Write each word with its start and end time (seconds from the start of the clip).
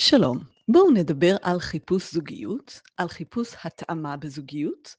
שלום, 0.00 0.38
בואו 0.68 0.90
נדבר 0.90 1.36
על 1.42 1.60
חיפוש 1.60 2.14
זוגיות, 2.14 2.80
על 2.96 3.08
חיפוש 3.08 3.48
התאמה 3.64 4.16
בזוגיות, 4.16 4.94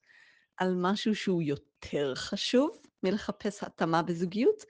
על 0.58 0.73
משהו 0.75 1.16
שהוא 1.16 1.42
יותר 1.42 2.16
חשוב 2.16 2.77
מלחפש 3.04 3.63
התאמה 3.63 4.02
בזוגיות, 4.02 4.63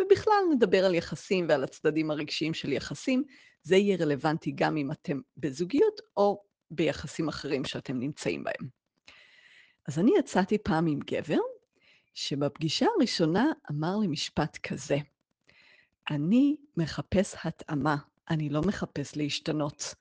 ובכלל 0.00 0.42
נדבר 0.52 0.84
על 0.84 0.94
יחסים 0.94 1.46
ועל 1.48 1.64
הצדדים 1.64 2.10
הרגשיים 2.10 2.54
של 2.54 2.72
יחסים. 2.72 3.24
זה 3.62 3.76
יהיה 3.76 3.96
רלוונטי 3.96 4.52
גם 4.54 4.76
אם 4.76 4.92
אתם 4.92 5.20
בזוגיות 5.36 6.00
או 6.16 6.42
ביחסים 6.70 7.28
אחרים 7.28 7.64
שאתם 7.64 7.98
נמצאים 7.98 8.44
בהם. 8.44 8.68
אז 9.88 9.98
אני 9.98 10.12
יצאתי 10.18 10.58
פעם 10.58 10.86
עם 10.86 10.98
גבר, 10.98 11.40
שבפגישה 12.14 12.86
הראשונה 12.96 13.46
אמר 13.70 13.96
לי 13.96 14.06
משפט 14.06 14.58
כזה, 14.62 14.98
אני 16.10 16.56
מחפש 16.76 17.34
התאמה, 17.44 17.96
אני 18.30 18.48
לא 18.48 18.60
מחפש 18.62 19.16
להשתנות. 19.16 19.94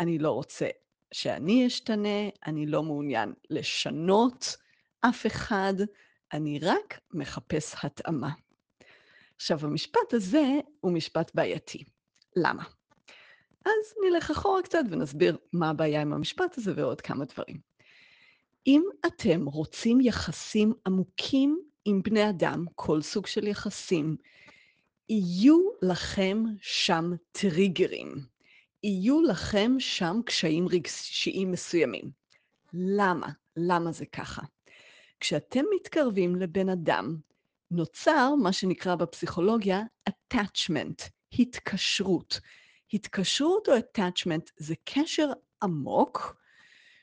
אני 0.00 0.18
לא 0.18 0.30
רוצה 0.30 0.68
שאני 1.12 1.66
אשתנה, 1.66 2.28
אני 2.46 2.66
לא 2.66 2.82
מעוניין 2.82 3.32
לשנות 3.50 4.56
אף 5.00 5.26
אחד, 5.26 5.74
אני 6.32 6.58
רק 6.58 7.00
מחפש 7.14 7.74
התאמה. 7.82 8.30
עכשיו, 9.36 9.58
המשפט 9.62 10.12
הזה 10.12 10.44
הוא 10.80 10.92
משפט 10.92 11.30
בעייתי. 11.34 11.84
למה? 12.36 12.64
אז 13.64 13.94
נלך 14.04 14.30
אחורה 14.30 14.62
קצת 14.62 14.82
ונסביר 14.90 15.36
מה 15.52 15.70
הבעיה 15.70 16.02
עם 16.02 16.12
המשפט 16.12 16.58
הזה 16.58 16.72
ועוד 16.76 17.00
כמה 17.00 17.24
דברים. 17.24 17.60
אם 18.66 18.82
אתם 19.06 19.46
רוצים 19.46 20.00
יחסים 20.00 20.72
עמוקים 20.86 21.60
עם 21.84 22.02
בני 22.02 22.28
אדם, 22.28 22.64
כל 22.74 23.02
סוג 23.02 23.26
של 23.26 23.46
יחסים, 23.46 24.16
יהיו 25.08 25.58
לכם 25.82 26.44
שם 26.60 27.12
טריגרים. 27.32 28.14
יהיו 28.82 29.22
לכם 29.22 29.72
שם 29.78 30.20
קשיים 30.26 30.68
רגשיים 30.68 31.50
מסוימים. 31.50 32.10
למה? 32.72 33.28
למה 33.56 33.92
זה 33.92 34.06
ככה? 34.06 34.42
כשאתם 35.20 35.64
מתקרבים 35.74 36.36
לבן 36.36 36.68
אדם, 36.68 37.16
נוצר 37.70 38.34
מה 38.34 38.52
שנקרא 38.52 38.94
בפסיכולוגיה 38.94 39.82
attachment, 40.10 41.08
התקשרות. 41.38 42.40
התקשרות 42.92 43.68
או 43.68 43.74
attachment 43.74 44.50
זה 44.56 44.74
קשר 44.84 45.30
עמוק 45.62 46.36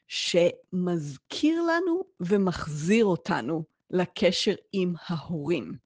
שמזכיר 0.08 1.62
לנו 1.62 2.04
ומחזיר 2.20 3.06
אותנו 3.06 3.64
לקשר 3.90 4.56
עם 4.74 4.94
ההורים. 5.08 5.83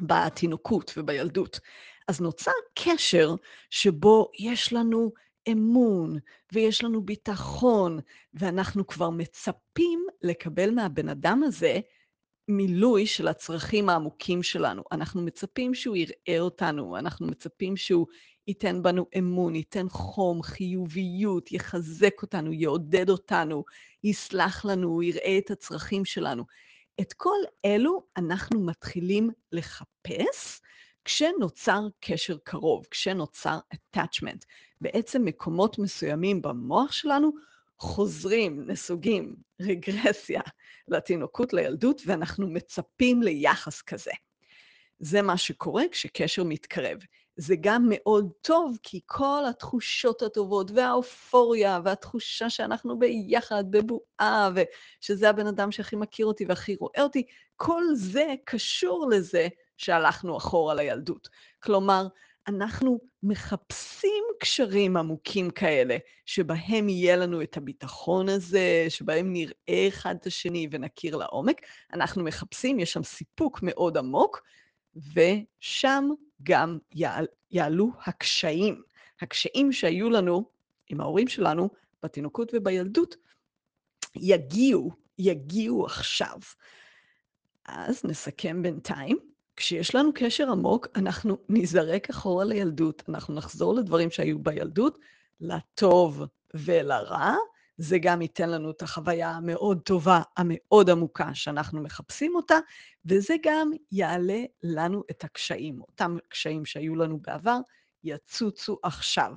בתינוקות 0.00 0.94
ובילדות. 0.96 1.60
אז 2.08 2.20
נוצר 2.20 2.52
קשר 2.74 3.34
שבו 3.70 4.30
יש 4.38 4.72
לנו 4.72 5.12
אמון 5.52 6.16
ויש 6.52 6.84
לנו 6.84 7.02
ביטחון, 7.04 7.98
ואנחנו 8.34 8.86
כבר 8.86 9.10
מצפים 9.10 10.06
לקבל 10.22 10.70
מהבן 10.70 11.08
אדם 11.08 11.42
הזה 11.42 11.80
מילוי 12.48 13.06
של 13.06 13.28
הצרכים 13.28 13.88
העמוקים 13.88 14.42
שלנו. 14.42 14.82
אנחנו 14.92 15.22
מצפים 15.22 15.74
שהוא 15.74 15.96
יראה 15.96 16.40
אותנו, 16.40 16.96
אנחנו 16.98 17.26
מצפים 17.26 17.76
שהוא 17.76 18.06
ייתן 18.46 18.82
בנו 18.82 19.06
אמון, 19.18 19.54
ייתן 19.54 19.88
חום, 19.88 20.42
חיוביות, 20.42 21.52
יחזק 21.52 22.22
אותנו, 22.22 22.52
יעודד 22.52 23.10
אותנו, 23.10 23.64
יסלח 24.04 24.64
לנו, 24.64 25.02
יראה 25.02 25.38
את 25.38 25.50
הצרכים 25.50 26.04
שלנו. 26.04 26.44
את 27.02 27.12
כל 27.12 27.38
אלו 27.64 28.02
אנחנו 28.16 28.60
מתחילים 28.60 29.30
לחפש 29.52 30.60
כשנוצר 31.04 31.80
קשר 32.00 32.36
קרוב, 32.44 32.86
כשנוצר 32.90 33.58
attachment. 33.74 34.44
בעצם 34.80 35.24
מקומות 35.24 35.78
מסוימים 35.78 36.42
במוח 36.42 36.92
שלנו 36.92 37.32
חוזרים, 37.78 38.70
נסוגים, 38.70 39.34
רגרסיה 39.60 40.40
לתינוקות, 40.88 41.52
לילדות, 41.52 42.02
ואנחנו 42.06 42.48
מצפים 42.48 43.22
ליחס 43.22 43.82
כזה. 43.82 44.12
זה 44.98 45.22
מה 45.22 45.36
שקורה 45.36 45.84
כשקשר 45.92 46.44
מתקרב. 46.44 46.98
זה 47.36 47.54
גם 47.60 47.86
מאוד 47.88 48.30
טוב, 48.40 48.78
כי 48.82 49.00
כל 49.06 49.42
התחושות 49.50 50.22
הטובות 50.22 50.70
והאופוריה 50.70 51.80
והתחושה 51.84 52.50
שאנחנו 52.50 52.98
ביחד, 52.98 53.64
בבועה, 53.70 54.50
ושזה 54.54 55.30
הבן 55.30 55.46
אדם 55.46 55.72
שהכי 55.72 55.96
מכיר 55.96 56.26
אותי 56.26 56.44
והכי 56.44 56.76
רואה 56.76 57.02
אותי, 57.02 57.26
כל 57.56 57.82
זה 57.94 58.34
קשור 58.44 59.08
לזה 59.10 59.48
שהלכנו 59.76 60.36
אחורה 60.36 60.74
לילדות. 60.74 61.28
כלומר, 61.62 62.06
אנחנו 62.48 62.98
מחפשים 63.22 64.24
קשרים 64.40 64.96
עמוקים 64.96 65.50
כאלה, 65.50 65.96
שבהם 66.26 66.88
יהיה 66.88 67.16
לנו 67.16 67.42
את 67.42 67.56
הביטחון 67.56 68.28
הזה, 68.28 68.86
שבהם 68.88 69.32
נראה 69.32 69.88
אחד 69.88 70.14
את 70.20 70.26
השני 70.26 70.68
ונכיר 70.70 71.16
לעומק. 71.16 71.60
אנחנו 71.92 72.24
מחפשים, 72.24 72.78
יש 72.78 72.92
שם 72.92 73.02
סיפוק 73.02 73.58
מאוד 73.62 73.96
עמוק, 73.96 74.42
ושם 74.96 76.08
גם 76.42 76.78
יעל, 76.92 77.26
יעלו 77.50 77.90
הקשיים. 78.06 78.82
הקשיים 79.20 79.72
שהיו 79.72 80.10
לנו 80.10 80.44
עם 80.88 81.00
ההורים 81.00 81.28
שלנו 81.28 81.70
בתינוקות 82.02 82.52
ובילדות, 82.54 83.16
יגיעו, 84.16 84.90
יגיעו 85.18 85.84
עכשיו. 85.86 86.38
אז 87.66 88.04
נסכם 88.04 88.62
בינתיים. 88.62 89.18
כשיש 89.56 89.94
לנו 89.94 90.10
קשר 90.14 90.50
עמוק, 90.50 90.86
אנחנו 90.96 91.38
נזרק 91.48 92.10
אחורה 92.10 92.44
לילדות, 92.44 93.02
אנחנו 93.08 93.34
נחזור 93.34 93.74
לדברים 93.74 94.10
שהיו 94.10 94.38
בילדות, 94.38 94.98
לטוב 95.40 96.22
ולרע, 96.54 97.34
זה 97.76 97.98
גם 97.98 98.22
ייתן 98.22 98.50
לנו 98.50 98.70
את 98.70 98.82
החוויה 98.82 99.30
המאוד 99.30 99.80
טובה, 99.80 100.22
המאוד 100.36 100.90
עמוקה 100.90 101.34
שאנחנו 101.34 101.82
מחפשים 101.82 102.36
אותה, 102.36 102.58
וזה 103.04 103.34
גם 103.42 103.70
יעלה 103.92 104.40
לנו 104.62 105.02
את 105.10 105.24
הקשיים. 105.24 105.80
אותם 105.80 106.16
קשיים 106.28 106.64
שהיו 106.64 106.96
לנו 106.96 107.18
בעבר 107.18 107.58
יצוצו 108.04 108.78
עכשיו. 108.82 109.34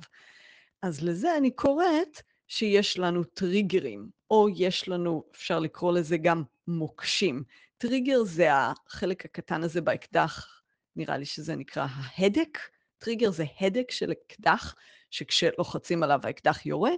אז 0.82 1.04
לזה 1.04 1.36
אני 1.36 1.50
קוראת 1.50 2.22
שיש 2.48 2.98
לנו 2.98 3.24
טריגרים, 3.24 4.08
או 4.30 4.48
יש 4.56 4.88
לנו, 4.88 5.24
אפשר 5.34 5.58
לקרוא 5.58 5.92
לזה 5.92 6.16
גם 6.16 6.42
מוקשים. 6.68 7.42
טריגר 7.78 8.22
זה 8.24 8.48
החלק 8.52 9.24
הקטן 9.24 9.62
הזה 9.62 9.80
באקדח, 9.80 10.62
נראה 10.96 11.16
לי 11.16 11.24
שזה 11.24 11.56
נקרא 11.56 11.86
ההדק. 11.90 12.58
טריגר 12.98 13.30
זה 13.30 13.44
הדק 13.60 13.90
של 13.90 14.12
אקדח, 14.12 14.74
שכשלוחצים 15.10 16.02
עליו 16.02 16.20
האקדח 16.22 16.66
יורה, 16.66 16.90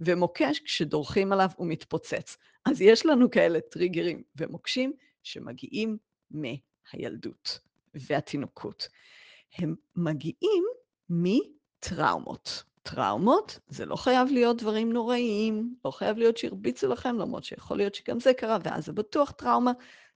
ומוקש, 0.00 0.60
כשדורכים 0.60 1.32
עליו 1.32 1.48
הוא 1.56 1.66
מתפוצץ. 1.66 2.36
אז 2.64 2.80
יש 2.80 3.06
לנו 3.06 3.30
כאלה 3.30 3.60
טריגרים 3.60 4.22
ומוקשים 4.36 4.92
שמגיעים 5.22 5.98
מהילדות 6.30 7.58
והתינוקות. 7.94 8.88
הם 9.58 9.74
מגיעים 9.96 10.64
מטראומות. 11.10 12.64
טראומות 12.82 13.58
זה 13.68 13.86
לא 13.86 13.96
חייב 13.96 14.28
להיות 14.30 14.62
דברים 14.62 14.92
נוראיים, 14.92 15.74
לא 15.84 15.90
חייב 15.90 16.18
להיות 16.18 16.36
שהרביצו 16.36 16.88
לכם, 16.88 17.18
למרות 17.18 17.44
שיכול 17.44 17.76
להיות 17.76 17.94
שגם 17.94 18.20
זה 18.20 18.34
קרה, 18.34 18.58
ואז 18.64 18.86
זה 18.86 18.92
בטוח 18.92 19.30
טראומה. 19.30 19.72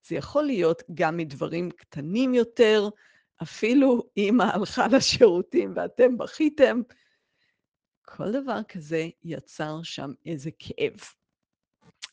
זה 0.07 0.17
יכול 0.17 0.43
להיות 0.43 0.83
גם 0.95 1.17
מדברים 1.17 1.71
קטנים 1.71 2.35
יותר, 2.35 2.89
אפילו 3.43 4.03
אמא 4.17 4.43
הלכה 4.43 4.87
לשירותים 4.93 5.73
ואתם 5.77 6.19
בכיתם, 6.19 6.81
כל 8.17 8.33
דבר 8.33 8.63
כזה 8.69 9.09
יצר 9.25 9.83
שם 9.83 10.13
איזה 10.27 10.51
כאב. 10.59 10.97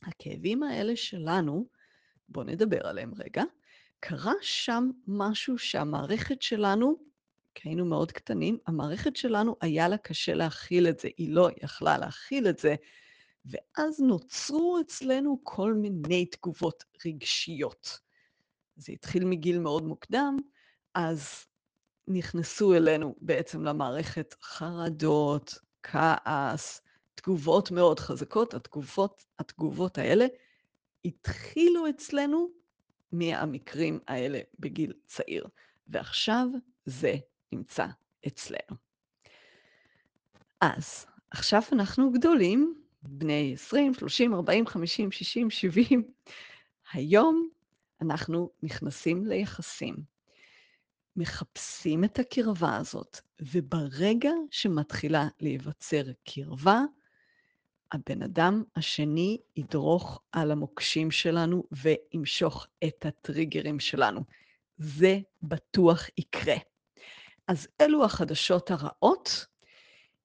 הכאבים 0.03 0.63
האלה 0.63 0.95
שלנו, 0.95 1.67
בואו 2.29 2.45
נדבר 2.45 2.87
עליהם 2.87 3.11
רגע, 3.17 3.43
קרה 3.99 4.33
שם 4.41 4.89
משהו 5.07 5.57
שהמערכת 5.57 6.41
שלנו, 6.41 6.95
כי 7.55 7.69
היינו 7.69 7.85
מאוד 7.85 8.11
קטנים, 8.11 8.57
המערכת 8.67 9.15
שלנו 9.15 9.55
היה 9.61 9.87
לה 9.87 9.97
קשה 9.97 10.33
להכיל 10.33 10.87
את 10.87 10.99
זה, 10.99 11.09
היא 11.17 11.33
לא 11.33 11.49
יכלה 11.63 11.97
להכיל 11.97 12.47
את 12.47 12.59
זה, 12.59 12.75
ואז 13.45 13.99
נוצרו 13.99 14.79
אצלנו 14.81 15.39
כל 15.43 15.73
מיני 15.73 16.25
תגובות 16.25 16.83
רגשיות. 17.05 17.99
זה 18.75 18.91
התחיל 18.93 19.25
מגיל 19.25 19.59
מאוד 19.59 19.83
מוקדם, 19.83 20.37
אז 20.93 21.45
נכנסו 22.07 22.73
אלינו 22.73 23.15
בעצם 23.21 23.63
למערכת 23.63 24.35
חרדות, 24.41 25.66
כעס, 25.83 26.81
תגובות 27.15 27.71
מאוד 27.71 27.99
חזקות, 27.99 28.53
התגובות, 28.53 29.25
התגובות 29.39 29.97
האלה 29.97 30.25
התחילו 31.05 31.89
אצלנו 31.89 32.49
מהמקרים 33.11 33.99
האלה 34.07 34.39
בגיל 34.59 34.93
צעיר, 35.05 35.47
ועכשיו 35.87 36.47
זה 36.85 37.15
נמצא 37.51 37.85
אצלנו. 38.27 38.77
אז 40.61 41.05
עכשיו 41.31 41.61
אנחנו 41.71 42.11
גדולים, 42.11 42.75
בני 43.03 43.53
20, 43.53 43.93
30, 43.93 44.33
40, 44.33 44.67
50, 44.67 45.11
60, 45.11 45.49
70. 45.49 46.03
היום 46.93 47.49
אנחנו 48.01 48.49
נכנסים 48.63 49.25
ליחסים. 49.25 50.16
מחפשים 51.17 52.03
את 52.03 52.19
הקרבה 52.19 52.77
הזאת, 52.77 53.19
וברגע 53.39 54.31
שמתחילה 54.51 55.27
להיווצר 55.39 56.03
קרבה, 56.23 56.81
הבן 57.91 58.21
אדם 58.21 58.63
השני 58.75 59.37
ידרוך 59.55 60.21
על 60.31 60.51
המוקשים 60.51 61.11
שלנו 61.11 61.63
וימשוך 61.71 62.67
את 62.83 63.05
הטריגרים 63.05 63.79
שלנו. 63.79 64.21
זה 64.77 65.19
בטוח 65.43 66.07
יקרה. 66.17 66.55
אז 67.47 67.67
אלו 67.81 68.05
החדשות 68.05 68.71
הרעות. 68.71 69.45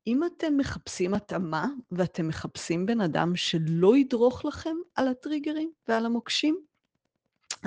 אם 0.06 0.24
אתם 0.24 0.56
מחפשים 0.56 1.14
התאמה 1.14 1.66
ואתם 1.92 2.28
מחפשים 2.28 2.86
בן 2.86 3.00
אדם 3.00 3.36
שלא 3.36 3.96
ידרוך 3.96 4.44
לכם 4.44 4.76
על 4.94 5.08
הטריגרים 5.08 5.72
ועל 5.88 6.06
המוקשים, 6.06 6.64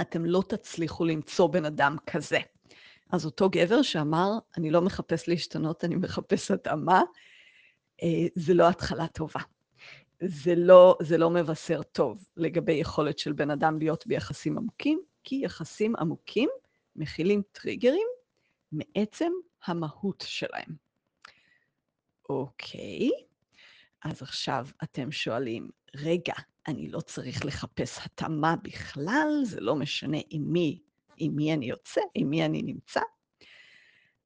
אתם 0.01 0.25
לא 0.25 0.44
תצליחו 0.50 1.06
למצוא 1.06 1.48
בן 1.48 1.66
אדם 1.66 1.95
כזה. 2.07 2.39
אז 3.11 3.25
אותו 3.25 3.49
גבר 3.49 3.81
שאמר, 3.81 4.31
אני 4.57 4.71
לא 4.71 4.81
מחפש 4.81 5.29
להשתנות, 5.29 5.83
אני 5.83 5.95
מחפש 5.95 6.51
התאמה, 6.51 7.01
אה, 8.03 8.27
זה 8.35 8.53
לא 8.53 8.69
התחלה 8.69 9.07
טובה. 9.07 9.39
זה 10.23 10.55
לא, 10.55 10.97
זה 11.01 11.17
לא 11.17 11.29
מבשר 11.29 11.83
טוב 11.83 12.27
לגבי 12.37 12.73
יכולת 12.73 13.19
של 13.19 13.33
בן 13.33 13.51
אדם 13.51 13.79
להיות 13.79 14.07
ביחסים 14.07 14.57
עמוקים, 14.57 15.01
כי 15.23 15.41
יחסים 15.43 15.95
עמוקים 15.95 16.49
מכילים 16.95 17.41
טריגרים 17.51 18.07
מעצם 18.71 19.31
המהות 19.65 20.23
שלהם. 20.27 20.75
אוקיי, 22.29 23.09
אז 24.03 24.21
עכשיו 24.21 24.67
אתם 24.83 25.11
שואלים, 25.11 25.69
רגע, 25.95 26.33
אני 26.67 26.89
לא 26.89 26.99
צריך 26.99 27.45
לחפש 27.45 27.99
התאמה 28.05 28.55
בכלל, 28.63 29.29
זה 29.43 29.61
לא 29.61 29.75
משנה 29.75 30.17
עם 30.29 30.43
מי, 30.53 30.79
עם 31.17 31.35
מי 31.35 31.53
אני 31.53 31.65
יוצא, 31.65 32.01
עם 32.15 32.29
מי 32.29 32.45
אני 32.45 32.62
נמצא? 32.62 33.01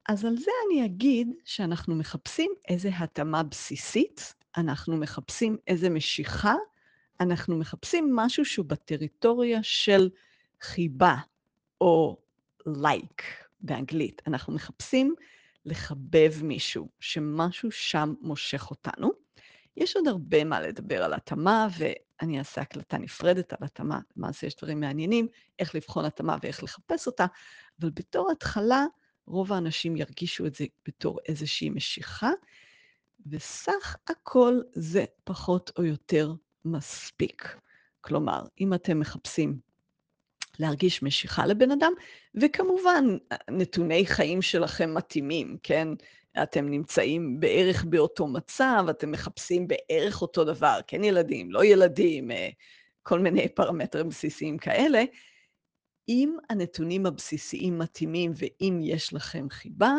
אז 0.08 0.24
על 0.24 0.36
זה 0.36 0.50
אני 0.66 0.84
אגיד 0.84 1.28
שאנחנו 1.44 1.94
מחפשים 1.94 2.50
איזו 2.68 2.88
התאמה 2.98 3.42
בסיסית, 3.42 4.34
אנחנו 4.56 4.96
מחפשים 4.96 5.56
איזו 5.66 5.90
משיכה, 5.90 6.54
אנחנו 7.20 7.56
מחפשים 7.56 8.16
משהו 8.16 8.44
שהוא 8.44 8.66
בטריטוריה 8.66 9.62
של 9.62 10.10
חיבה, 10.60 11.16
או 11.80 12.16
לייק 12.66 13.22
like 13.22 13.24
באנגלית. 13.60 14.22
אנחנו 14.26 14.52
מחפשים 14.52 15.14
לחבב 15.64 16.32
מישהו, 16.42 16.88
שמשהו 17.00 17.70
שם 17.70 18.14
מושך 18.20 18.70
אותנו. 18.70 19.10
יש 19.76 19.96
עוד 19.96 20.08
הרבה 20.08 20.44
מה 20.44 20.60
לדבר 20.60 21.04
על 21.04 21.12
התאמה, 21.12 21.68
ואני 22.20 22.38
אעשה 22.38 22.60
הקלטה 22.60 22.98
נפרדת 22.98 23.52
על 23.52 23.58
התאמה, 23.62 24.00
למעשה 24.16 24.46
יש 24.46 24.56
דברים 24.56 24.80
מעניינים, 24.80 25.28
איך 25.58 25.74
לבחון 25.74 26.04
התאמה 26.04 26.36
ואיך 26.42 26.62
לחפש 26.62 27.06
אותה, 27.06 27.26
אבל 27.80 27.90
בתור 27.90 28.30
התחלה, 28.30 28.86
רוב 29.26 29.52
האנשים 29.52 29.96
ירגישו 29.96 30.46
את 30.46 30.54
זה 30.54 30.64
בתור 30.86 31.18
איזושהי 31.28 31.70
משיכה, 31.70 32.30
וסך 33.26 33.96
הכל 34.08 34.60
זה 34.72 35.04
פחות 35.24 35.72
או 35.78 35.84
יותר 35.84 36.32
מספיק. 36.64 37.56
כלומר, 38.00 38.42
אם 38.60 38.74
אתם 38.74 39.00
מחפשים 39.00 39.58
להרגיש 40.58 41.02
משיכה 41.02 41.46
לבן 41.46 41.70
אדם, 41.70 41.92
וכמובן, 42.34 43.04
נתוני 43.50 44.06
חיים 44.06 44.42
שלכם 44.42 44.94
מתאימים, 44.94 45.56
כן? 45.62 45.88
אתם 46.42 46.68
נמצאים 46.68 47.40
בערך 47.40 47.84
באותו 47.84 48.26
מצב, 48.26 48.84
אתם 48.90 49.10
מחפשים 49.10 49.68
בערך 49.68 50.22
אותו 50.22 50.44
דבר, 50.44 50.80
כן 50.86 51.04
ילדים, 51.04 51.52
לא 51.52 51.64
ילדים, 51.64 52.30
אה, 52.30 52.48
כל 53.02 53.18
מיני 53.18 53.48
פרמטרים 53.48 54.08
בסיסיים 54.08 54.58
כאלה. 54.58 55.02
אם 56.08 56.36
הנתונים 56.50 57.06
הבסיסיים 57.06 57.78
מתאימים 57.78 58.32
ואם 58.36 58.80
יש 58.82 59.12
לכם 59.14 59.46
חיבה, 59.50 59.94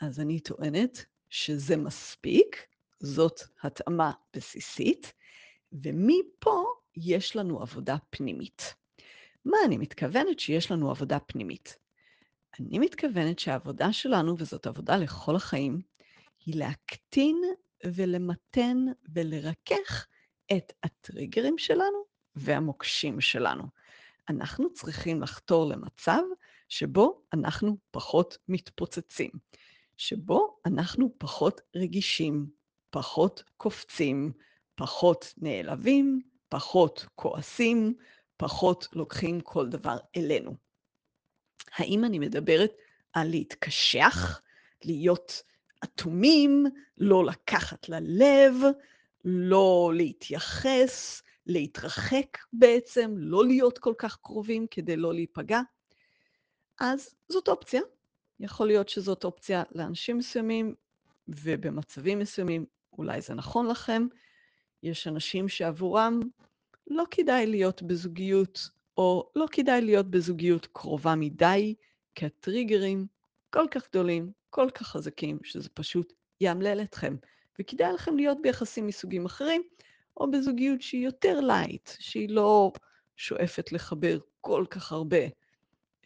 אז 0.00 0.20
אני 0.20 0.40
טוענת 0.40 1.04
שזה 1.30 1.76
מספיק, 1.76 2.66
זאת 3.00 3.40
התאמה 3.62 4.12
בסיסית, 4.36 5.12
ומפה 5.72 6.64
יש 6.96 7.36
לנו 7.36 7.62
עבודה 7.62 7.96
פנימית. 8.10 8.74
מה 9.44 9.58
אני 9.64 9.78
מתכוונת 9.78 10.40
שיש 10.40 10.70
לנו 10.70 10.90
עבודה 10.90 11.18
פנימית? 11.18 11.78
אני 12.60 12.78
מתכוונת 12.78 13.38
שהעבודה 13.38 13.92
שלנו, 13.92 14.34
וזאת 14.38 14.66
עבודה 14.66 14.96
לכל 14.96 15.36
החיים, 15.36 15.80
היא 16.46 16.54
להקטין 16.56 17.42
ולמתן 17.86 18.76
ולרכך 19.14 20.06
את 20.56 20.72
הטריגרים 20.82 21.58
שלנו 21.58 22.04
והמוקשים 22.36 23.20
שלנו. 23.20 23.64
אנחנו 24.28 24.72
צריכים 24.72 25.22
לחתור 25.22 25.68
למצב 25.68 26.22
שבו 26.68 27.22
אנחנו 27.32 27.76
פחות 27.90 28.38
מתפוצצים, 28.48 29.30
שבו 29.96 30.60
אנחנו 30.66 31.14
פחות 31.18 31.60
רגישים, 31.76 32.46
פחות 32.90 33.42
קופצים, 33.56 34.32
פחות 34.74 35.34
נעלבים, 35.36 36.20
פחות 36.48 37.06
כועסים, 37.14 37.94
פחות 38.36 38.88
לוקחים 38.92 39.40
כל 39.40 39.68
דבר 39.68 39.96
אלינו. 40.16 40.67
האם 41.76 42.04
אני 42.04 42.18
מדברת 42.18 42.72
על 43.12 43.28
להתקשח, 43.28 44.40
להיות 44.84 45.42
אטומים, 45.84 46.66
לא 46.98 47.24
לקחת 47.24 47.88
ללב, 47.88 48.54
לא 49.24 49.92
להתייחס, 49.94 51.22
להתרחק 51.46 52.38
בעצם, 52.52 53.14
לא 53.16 53.46
להיות 53.46 53.78
כל 53.78 53.94
כך 53.98 54.16
קרובים 54.16 54.66
כדי 54.70 54.96
לא 54.96 55.14
להיפגע? 55.14 55.60
אז 56.80 57.14
זאת 57.28 57.48
אופציה. 57.48 57.80
יכול 58.40 58.66
להיות 58.66 58.88
שזאת 58.88 59.24
אופציה 59.24 59.62
לאנשים 59.72 60.18
מסוימים, 60.18 60.74
ובמצבים 61.28 62.18
מסוימים 62.18 62.66
אולי 62.98 63.20
זה 63.20 63.34
נכון 63.34 63.66
לכם. 63.66 64.06
יש 64.82 65.06
אנשים 65.06 65.48
שעבורם 65.48 66.20
לא 66.86 67.04
כדאי 67.10 67.46
להיות 67.46 67.82
בזוגיות, 67.82 68.68
או 68.98 69.30
לא 69.36 69.46
כדאי 69.52 69.80
להיות 69.80 70.10
בזוגיות 70.10 70.66
קרובה 70.66 71.14
מדי, 71.14 71.74
כי 72.14 72.26
הטריגרים 72.26 73.06
כל 73.50 73.66
כך 73.70 73.88
גדולים, 73.88 74.32
כל 74.50 74.70
כך 74.74 74.86
חזקים, 74.86 75.38
שזה 75.44 75.68
פשוט 75.74 76.12
יאמלל 76.40 76.80
אתכם. 76.82 77.16
וכדאי 77.60 77.92
לכם 77.92 78.16
להיות 78.16 78.38
ביחסים 78.42 78.86
מסוגים 78.86 79.26
אחרים, 79.26 79.62
או 80.16 80.30
בזוגיות 80.30 80.82
שהיא 80.82 81.04
יותר 81.04 81.40
light, 81.40 81.90
שהיא 81.98 82.28
לא 82.30 82.72
שואפת 83.16 83.72
לחבר 83.72 84.18
כל 84.40 84.64
כך 84.70 84.92
הרבה 84.92 85.26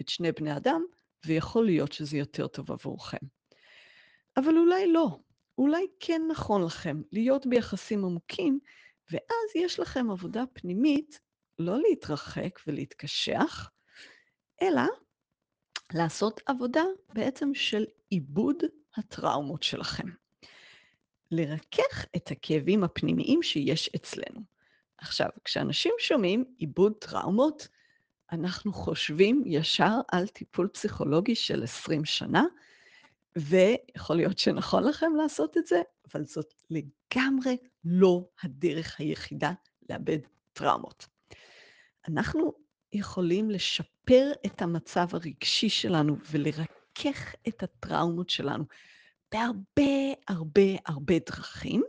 את 0.00 0.08
שני 0.08 0.32
בני 0.32 0.56
אדם, 0.56 0.84
ויכול 1.26 1.64
להיות 1.64 1.92
שזה 1.92 2.16
יותר 2.16 2.46
טוב 2.46 2.72
עבורכם. 2.72 3.26
אבל 4.36 4.58
אולי 4.58 4.92
לא, 4.92 5.18
אולי 5.58 5.86
כן 6.00 6.22
נכון 6.30 6.64
לכם 6.64 7.02
להיות 7.12 7.46
ביחסים 7.46 8.04
עמוקים, 8.04 8.58
ואז 9.10 9.56
יש 9.56 9.80
לכם 9.80 10.10
עבודה 10.10 10.44
פנימית 10.52 11.20
לא 11.58 11.80
להתרחק 11.80 12.58
ולהתקשח, 12.66 13.70
אלא 14.62 14.82
לעשות 15.94 16.40
עבודה 16.46 16.82
בעצם 17.12 17.54
של 17.54 17.84
עיבוד 18.10 18.56
הטראומות 18.96 19.62
שלכם. 19.62 20.08
לרכך 21.30 22.06
את 22.16 22.30
הכאבים 22.30 22.84
הפנימיים 22.84 23.42
שיש 23.42 23.90
אצלנו. 23.96 24.40
עכשיו, 24.98 25.28
כשאנשים 25.44 25.92
שומעים 25.98 26.44
עיבוד 26.58 26.92
טראומות, 26.98 27.68
אנחנו 28.32 28.72
חושבים 28.72 29.42
ישר 29.46 30.00
על 30.08 30.28
טיפול 30.28 30.68
פסיכולוגי 30.68 31.34
של 31.34 31.62
20 31.62 32.04
שנה, 32.04 32.44
ויכול 33.36 34.16
להיות 34.16 34.38
שנכון 34.38 34.84
לכם 34.84 35.12
לעשות 35.16 35.56
את 35.56 35.66
זה, 35.66 35.82
אבל 36.12 36.24
זאת 36.24 36.54
לגמרי 36.70 37.56
לא 37.84 38.24
הדרך 38.42 39.00
היחידה 39.00 39.52
לאבד 39.90 40.18
טראומות. 40.52 41.06
אנחנו 42.08 42.52
יכולים 42.92 43.50
לשפר 43.50 44.32
את 44.46 44.62
המצב 44.62 45.06
הרגשי 45.12 45.68
שלנו 45.68 46.16
ולרכך 46.30 47.34
את 47.48 47.62
הטראומות 47.62 48.30
שלנו 48.30 48.64
בהרבה 49.32 50.12
הרבה 50.28 50.62
הרבה 50.86 51.14
דרכים. 51.26 51.82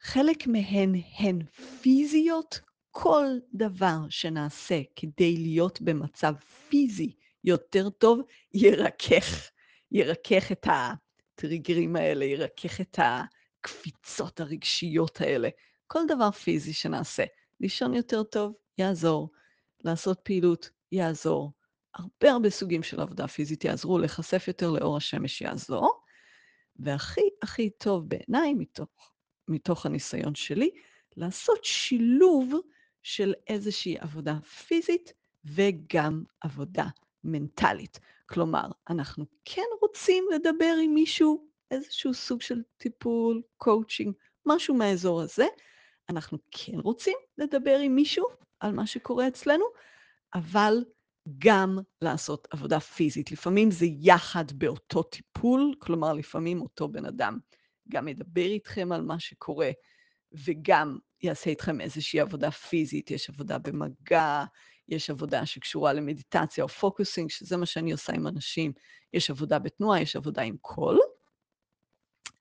חלק 0.00 0.46
מהן 0.46 0.94
הן 1.18 1.42
פיזיות, 1.82 2.60
כל 2.90 3.26
דבר 3.54 3.98
שנעשה 4.10 4.80
כדי 4.96 5.36
להיות 5.36 5.80
במצב 5.80 6.34
פיזי 6.68 7.12
יותר 7.44 7.90
טוב, 7.90 8.20
ירכך, 8.54 9.50
ירכך 9.92 10.52
את 10.52 10.66
הטריגרים 10.70 11.96
האלה, 11.96 12.24
ירכך 12.24 12.80
את 12.80 12.98
הקפיצות 12.98 14.40
הרגשיות 14.40 15.20
האלה. 15.20 15.48
כל 15.86 16.00
דבר 16.08 16.30
פיזי 16.30 16.72
שנעשה. 16.72 17.24
לישון 17.62 17.94
יותר 17.94 18.22
טוב, 18.22 18.52
יעזור. 18.78 19.30
לעשות 19.84 20.20
פעילות, 20.22 20.70
יעזור. 20.92 21.52
הרבה 21.94 22.30
הרבה 22.30 22.50
סוגים 22.50 22.82
של 22.82 23.00
עבודה 23.00 23.28
פיזית 23.28 23.64
יעזרו, 23.64 23.98
להיחשף 23.98 24.44
יותר 24.48 24.70
לאור 24.70 24.96
השמש 24.96 25.40
יעזור. 25.40 26.02
והכי 26.76 27.28
הכי 27.42 27.70
טוב 27.70 28.08
בעיניי, 28.08 28.54
מתוך, 28.54 29.12
מתוך 29.48 29.86
הניסיון 29.86 30.34
שלי, 30.34 30.70
לעשות 31.16 31.64
שילוב 31.64 32.54
של 33.02 33.34
איזושהי 33.48 33.98
עבודה 33.98 34.40
פיזית 34.40 35.12
וגם 35.44 36.24
עבודה 36.40 36.86
מנטלית. 37.24 38.00
כלומר, 38.26 38.66
אנחנו 38.90 39.24
כן 39.44 39.62
רוצים 39.80 40.24
לדבר 40.34 40.74
עם 40.82 40.94
מישהו, 40.94 41.46
איזשהו 41.70 42.14
סוג 42.14 42.42
של 42.42 42.62
טיפול, 42.76 43.42
קואוצ'ינג, 43.56 44.14
משהו 44.46 44.74
מהאזור 44.74 45.20
הזה. 45.20 45.46
אנחנו 46.08 46.38
כן 46.50 46.78
רוצים 46.78 47.16
לדבר 47.38 47.78
עם 47.78 47.94
מישהו 47.94 48.26
על 48.60 48.72
מה 48.72 48.86
שקורה 48.86 49.28
אצלנו, 49.28 49.64
אבל 50.34 50.84
גם 51.38 51.78
לעשות 52.02 52.48
עבודה 52.50 52.80
פיזית. 52.80 53.32
לפעמים 53.32 53.70
זה 53.70 53.86
יחד 54.00 54.44
באותו 54.52 55.02
טיפול, 55.02 55.74
כלומר, 55.78 56.12
לפעמים 56.12 56.60
אותו 56.60 56.88
בן 56.88 57.06
אדם 57.06 57.38
גם 57.88 58.08
ידבר 58.08 58.46
איתכם 58.46 58.92
על 58.92 59.02
מה 59.02 59.18
שקורה, 59.20 59.70
וגם 60.32 60.98
יעשה 61.22 61.50
איתכם 61.50 61.80
איזושהי 61.80 62.20
עבודה 62.20 62.50
פיזית, 62.50 63.10
יש 63.10 63.30
עבודה 63.30 63.58
במגע, 63.58 64.44
יש 64.88 65.10
עבודה 65.10 65.46
שקשורה 65.46 65.92
למדיטציה 65.92 66.64
או 66.64 66.68
פוקוסינג, 66.68 67.30
שזה 67.30 67.56
מה 67.56 67.66
שאני 67.66 67.92
עושה 67.92 68.12
עם 68.12 68.26
אנשים, 68.26 68.72
יש 69.12 69.30
עבודה 69.30 69.58
בתנועה, 69.58 70.00
יש 70.00 70.16
עבודה 70.16 70.42
עם 70.42 70.56
קול. 70.60 71.00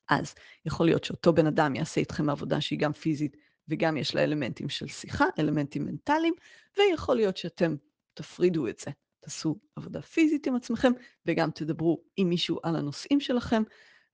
אז 0.09 0.35
יכול 0.65 0.85
להיות 0.85 1.03
שאותו 1.03 1.33
בן 1.33 1.47
אדם 1.47 1.75
יעשה 1.75 2.01
איתכם 2.01 2.29
עבודה 2.29 2.61
שהיא 2.61 2.79
גם 2.79 2.93
פיזית 2.93 3.37
וגם 3.71 3.97
יש 3.97 4.15
לה 4.15 4.23
אלמנטים 4.23 4.69
של 4.69 4.87
שיחה, 4.87 5.25
אלמנטים 5.39 5.85
מנטליים, 5.85 6.33
ויכול 6.77 7.15
להיות 7.15 7.37
שאתם 7.37 7.75
תפרידו 8.13 8.67
את 8.67 8.79
זה. 8.79 8.91
תעשו 9.19 9.55
עבודה 9.75 10.01
פיזית 10.01 10.47
עם 10.47 10.55
עצמכם 10.55 10.91
וגם 11.25 11.51
תדברו 11.51 12.03
עם 12.17 12.29
מישהו 12.29 12.59
על 12.63 12.75
הנושאים 12.75 13.19
שלכם, 13.19 13.63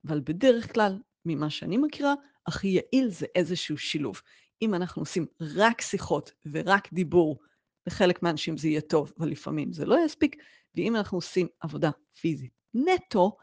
אבל 0.07 0.21
בדרך 0.23 0.73
כלל, 0.73 0.99
ממה 1.25 1.49
שאני 1.49 1.77
מכירה, 1.77 2.13
הכי 2.47 2.67
יעיל 2.67 3.09
זה 3.09 3.25
איזשהו 3.35 3.77
שילוב. 3.77 4.21
אם 4.61 4.75
אנחנו 4.75 5.01
עושים 5.01 5.25
רק 5.41 5.81
שיחות 5.81 6.31
ורק 6.51 6.93
דיבור, 6.93 7.39
לחלק 7.87 8.23
מהאנשים 8.23 8.57
זה 8.57 8.67
יהיה 8.67 8.81
טוב, 8.81 9.13
אבל 9.19 9.29
לפעמים 9.29 9.73
זה 9.73 9.85
לא 9.85 10.05
יספיק, 10.05 10.35
ואם 10.75 10.95
אנחנו 10.95 11.17
עושים 11.17 11.47
עבודה 11.59 11.89
פיזית 12.21 12.51
נטו, 12.73 13.37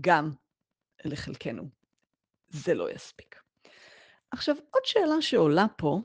גם 0.00 0.30
לחלקנו 1.04 1.68
זה 2.48 2.74
לא 2.74 2.90
יספיק. 2.90 3.45
עכשיו, 4.30 4.56
עוד 4.70 4.84
שאלה 4.84 5.22
שעולה 5.22 5.66
פה, 5.76 6.00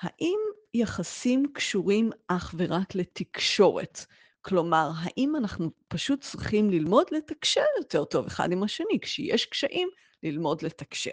האם 0.00 0.38
יחסים 0.74 1.46
קשורים 1.54 2.10
אך 2.28 2.54
ורק 2.58 2.94
לתקשורת? 2.94 4.06
כלומר, 4.42 4.90
האם 4.96 5.36
אנחנו 5.36 5.70
פשוט 5.88 6.20
צריכים 6.20 6.70
ללמוד 6.70 7.06
לתקשר 7.10 7.64
יותר 7.78 8.04
טוב 8.04 8.26
אחד 8.26 8.52
עם 8.52 8.62
השני? 8.62 8.98
כשיש 9.02 9.46
קשיים, 9.46 9.88
ללמוד 10.22 10.62
לתקשר. 10.62 11.12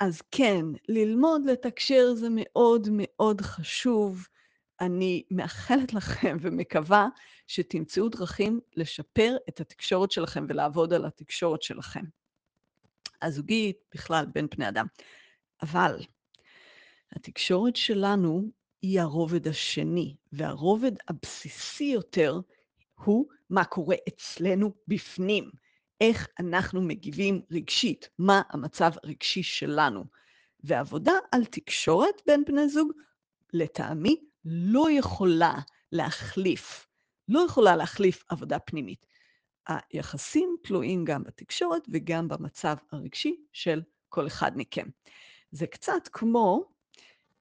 אז 0.00 0.22
כן, 0.30 0.64
ללמוד 0.88 1.46
לתקשר 1.46 2.14
זה 2.14 2.28
מאוד 2.30 2.88
מאוד 2.92 3.40
חשוב. 3.40 4.26
אני 4.80 5.22
מאחלת 5.30 5.94
לכם 5.94 6.36
ומקווה 6.42 7.08
שתמצאו 7.46 8.08
דרכים 8.08 8.60
לשפר 8.76 9.36
את 9.48 9.60
התקשורת 9.60 10.10
שלכם 10.10 10.46
ולעבוד 10.48 10.92
על 10.92 11.04
התקשורת 11.04 11.62
שלכם. 11.62 12.04
הזוגית, 13.22 13.76
בכלל, 13.94 14.26
בין 14.34 14.46
בני 14.56 14.68
אדם. 14.68 14.86
אבל 15.62 15.96
התקשורת 17.12 17.76
שלנו 17.76 18.50
היא 18.82 19.00
הרובד 19.00 19.48
השני, 19.48 20.16
והרובד 20.32 20.92
הבסיסי 21.08 21.84
יותר 21.84 22.40
הוא 23.04 23.26
מה 23.50 23.64
קורה 23.64 23.96
אצלנו 24.08 24.72
בפנים. 24.88 25.50
איך 26.00 26.28
אנחנו 26.40 26.82
מגיבים 26.82 27.42
רגשית, 27.50 28.08
מה 28.18 28.42
המצב 28.50 28.92
הרגשי 29.02 29.42
שלנו. 29.42 30.04
ועבודה 30.64 31.12
על 31.32 31.44
תקשורת 31.44 32.22
בין 32.26 32.44
בני 32.44 32.68
זוג, 32.68 32.92
לטעמי, 33.52 34.16
לא 34.44 34.90
יכולה 34.90 35.54
להחליף, 35.92 36.88
לא 37.28 37.40
יכולה 37.46 37.76
להחליף 37.76 38.24
עבודה 38.28 38.58
פנימית. 38.58 39.06
היחסים 39.68 40.56
תלויים 40.62 41.04
גם 41.04 41.24
בתקשורת 41.24 41.82
וגם 41.92 42.28
במצב 42.28 42.76
הרגשי 42.92 43.36
של 43.52 43.82
כל 44.08 44.26
אחד 44.26 44.52
מכם. 44.56 44.86
זה 45.52 45.66
קצת 45.66 46.08
כמו, 46.12 46.64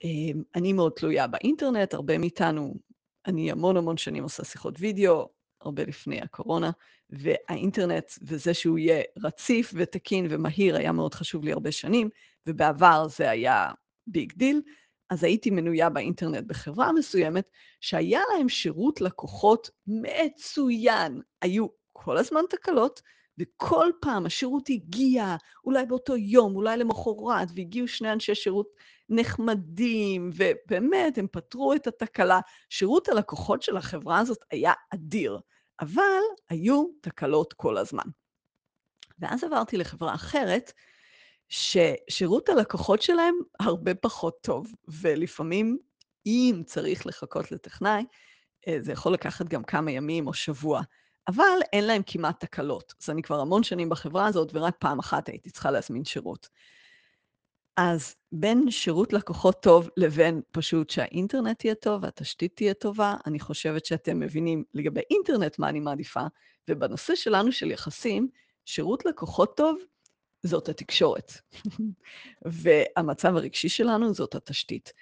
אמ, 0.03 0.43
אני 0.55 0.73
מאוד 0.73 0.91
תלויה 0.91 1.27
באינטרנט, 1.27 1.93
הרבה 1.93 2.17
מאיתנו, 2.17 2.75
אני 3.25 3.51
המון 3.51 3.77
המון 3.77 3.97
שנים 3.97 4.23
עושה 4.23 4.43
שיחות 4.43 4.75
וידאו, 4.79 5.29
הרבה 5.61 5.83
לפני 5.83 6.21
הקורונה, 6.21 6.71
והאינטרנט 7.09 8.11
וזה 8.21 8.53
שהוא 8.53 8.77
יהיה 8.77 9.03
רציף 9.23 9.71
ותקין 9.75 10.27
ומהיר 10.29 10.75
היה 10.75 10.91
מאוד 10.91 11.13
חשוב 11.13 11.43
לי 11.43 11.51
הרבה 11.51 11.71
שנים, 11.71 12.09
ובעבר 12.47 13.07
זה 13.07 13.29
היה 13.29 13.69
big 14.07 14.33
deal. 14.33 14.61
אז 15.09 15.23
הייתי 15.23 15.49
מנויה 15.49 15.89
באינטרנט 15.89 16.43
בחברה 16.47 16.91
מסוימת, 16.91 17.49
שהיה 17.81 18.21
להם 18.33 18.49
שירות 18.49 19.01
לקוחות 19.01 19.69
מצוין. 19.87 21.21
היו 21.41 21.67
כל 21.93 22.17
הזמן 22.17 22.41
תקלות, 22.49 23.01
וכל 23.39 23.91
פעם 24.01 24.25
השירות 24.25 24.69
הגיע, 24.69 25.35
אולי 25.65 25.85
באותו 25.85 26.17
יום, 26.17 26.55
אולי 26.55 26.77
למחרת, 26.77 27.47
והגיעו 27.55 27.87
שני 27.87 28.11
אנשי 28.11 28.35
שירות 28.35 28.67
נחמדים, 29.09 30.29
ובאמת, 30.33 31.17
הם 31.17 31.27
פתרו 31.31 31.73
את 31.73 31.87
התקלה. 31.87 32.39
שירות 32.69 33.09
הלקוחות 33.09 33.61
של 33.61 33.77
החברה 33.77 34.19
הזאת 34.19 34.37
היה 34.51 34.73
אדיר, 34.93 35.39
אבל 35.79 36.21
היו 36.49 36.85
תקלות 37.01 37.53
כל 37.53 37.77
הזמן. 37.77 38.03
ואז 39.19 39.43
עברתי 39.43 39.77
לחברה 39.77 40.15
אחרת, 40.15 40.73
ששירות 41.49 42.49
הלקוחות 42.49 43.01
שלהם 43.01 43.35
הרבה 43.59 43.95
פחות 43.95 44.37
טוב, 44.41 44.71
ולפעמים, 44.87 45.77
אם 46.25 46.61
צריך 46.65 47.05
לחכות 47.05 47.51
לטכנאי, 47.51 48.03
אה, 48.67 48.77
זה 48.79 48.91
יכול 48.91 49.13
לקחת 49.13 49.45
גם 49.45 49.63
כמה 49.63 49.91
ימים 49.91 50.27
או 50.27 50.33
שבוע. 50.33 50.81
אבל 51.35 51.59
אין 51.73 51.83
להם 51.83 52.01
כמעט 52.05 52.39
תקלות. 52.39 52.93
אז 53.01 53.09
אני 53.09 53.21
כבר 53.21 53.39
המון 53.39 53.63
שנים 53.63 53.89
בחברה 53.89 54.27
הזאת, 54.27 54.51
ורק 54.53 54.75
פעם 54.79 54.99
אחת 54.99 55.27
הייתי 55.27 55.49
צריכה 55.49 55.71
להזמין 55.71 56.05
שירות. 56.05 56.49
אז 57.77 58.15
בין 58.31 58.71
שירות 58.71 59.13
לקוחות 59.13 59.63
טוב 59.63 59.89
לבין 59.97 60.41
פשוט 60.51 60.89
שהאינטרנט 60.89 61.65
יהיה 61.65 61.75
טוב 61.75 62.03
והתשתית 62.03 62.55
תהיה 62.55 62.73
טובה, 62.73 63.15
אני 63.25 63.39
חושבת 63.39 63.85
שאתם 63.85 64.19
מבינים 64.19 64.63
לגבי 64.73 65.01
אינטרנט 65.09 65.59
מה 65.59 65.69
אני 65.69 65.79
מעדיפה, 65.79 66.21
ובנושא 66.69 67.15
שלנו 67.15 67.51
של 67.51 67.71
יחסים, 67.71 68.27
שירות 68.65 69.05
לקוחות 69.05 69.57
טוב 69.57 69.77
זאת 70.43 70.69
התקשורת. 70.69 71.31
והמצב 72.45 73.35
הרגשי 73.35 73.69
שלנו 73.69 74.13
זאת 74.13 74.35
התשתית. 74.35 74.93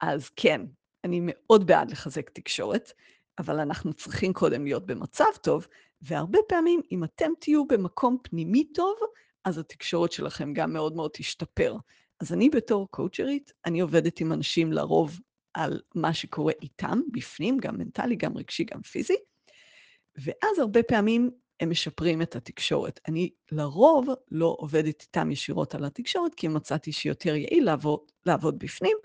אז 0.00 0.28
כן, 0.36 0.60
אני 1.04 1.20
מאוד 1.22 1.66
בעד 1.66 1.90
לחזק 1.90 2.30
תקשורת, 2.30 2.92
אבל 3.38 3.60
אנחנו 3.60 3.94
צריכים 3.94 4.32
קודם 4.32 4.64
להיות 4.64 4.86
במצב 4.86 5.24
טוב, 5.42 5.66
והרבה 6.02 6.38
פעמים, 6.48 6.80
אם 6.92 7.04
אתם 7.04 7.30
תהיו 7.38 7.66
במקום 7.66 8.18
פנימי 8.22 8.64
טוב, 8.64 8.96
אז 9.44 9.58
התקשורת 9.58 10.12
שלכם 10.12 10.52
גם 10.52 10.72
מאוד 10.72 10.96
מאוד 10.96 11.10
תשתפר. 11.14 11.76
אז 12.20 12.32
אני 12.32 12.50
בתור 12.50 12.88
קואוצ'רית, 12.90 13.52
אני 13.66 13.80
עובדת 13.80 14.20
עם 14.20 14.32
אנשים 14.32 14.72
לרוב 14.72 15.20
על 15.54 15.80
מה 15.94 16.14
שקורה 16.14 16.52
איתם, 16.62 17.00
בפנים, 17.12 17.58
גם 17.58 17.78
מנטלי, 17.78 18.16
גם 18.16 18.36
רגשי, 18.36 18.64
גם 18.64 18.82
פיזי, 18.82 19.16
ואז 20.16 20.58
הרבה 20.58 20.82
פעמים 20.82 21.30
הם 21.60 21.70
משפרים 21.70 22.22
את 22.22 22.36
התקשורת. 22.36 23.00
אני 23.08 23.30
לרוב 23.52 24.08
לא 24.30 24.56
עובדת 24.58 25.02
איתם 25.02 25.30
ישירות 25.30 25.74
על 25.74 25.84
התקשורת, 25.84 26.34
כי 26.34 26.48
מצאתי 26.48 26.92
שיותר 26.92 27.34
יעיל 27.34 27.64
לעבוד, 27.64 28.00
לעבוד 28.26 28.58
בפנים, 28.58 28.96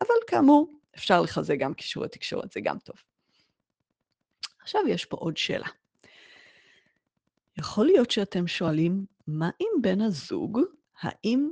אבל 0.00 0.14
כאמור, 0.26 0.72
אפשר 0.96 1.20
לחזק 1.20 1.56
גם 1.58 1.74
קישורי 1.74 2.08
תקשורת, 2.08 2.52
זה 2.52 2.60
גם 2.60 2.78
טוב. 2.78 2.96
עכשיו 4.70 4.88
יש 4.88 5.04
פה 5.04 5.16
עוד 5.16 5.36
שאלה. 5.36 5.66
יכול 7.58 7.86
להיות 7.86 8.10
שאתם 8.10 8.46
שואלים, 8.46 9.04
מה 9.26 9.50
עם 9.58 9.82
בן 9.82 10.00
הזוג? 10.00 10.60
האם 11.00 11.50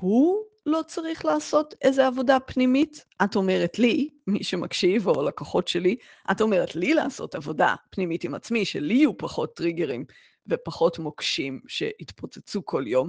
הוא 0.00 0.44
לא 0.66 0.80
צריך 0.86 1.24
לעשות 1.24 1.74
איזה 1.82 2.06
עבודה 2.06 2.40
פנימית? 2.40 3.04
את 3.24 3.36
אומרת 3.36 3.78
לי, 3.78 4.08
מי 4.26 4.44
שמקשיב, 4.44 5.08
או 5.08 5.22
לקוחות 5.22 5.68
שלי, 5.68 5.96
את 6.30 6.40
אומרת 6.40 6.76
לי 6.76 6.94
לעשות 6.94 7.34
עבודה 7.34 7.74
פנימית 7.90 8.24
עם 8.24 8.34
עצמי, 8.34 8.64
שלי 8.64 8.94
יהיו 8.94 9.18
פחות 9.18 9.56
טריגרים 9.56 10.04
ופחות 10.46 10.98
מוקשים 10.98 11.60
שיתפוצצו 11.68 12.64
כל 12.64 12.84
יום. 12.86 13.08